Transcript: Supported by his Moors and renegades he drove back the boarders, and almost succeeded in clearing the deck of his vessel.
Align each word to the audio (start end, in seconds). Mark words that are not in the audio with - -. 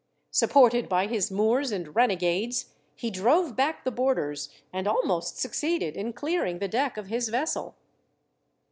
Supported 0.31 0.89
by 0.89 1.05
his 1.05 1.29
Moors 1.29 1.71
and 1.71 1.95
renegades 1.95 2.73
he 2.95 3.11
drove 3.11 3.55
back 3.55 3.83
the 3.83 3.91
boarders, 3.91 4.49
and 4.73 4.87
almost 4.87 5.37
succeeded 5.37 5.95
in 5.95 6.11
clearing 6.11 6.57
the 6.57 6.67
deck 6.67 6.97
of 6.97 7.05
his 7.05 7.29
vessel. 7.29 7.75